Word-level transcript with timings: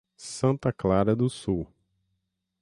Santa 0.17 0.73
Clara 0.73 1.15
do 1.15 1.29
Sul 1.29 1.67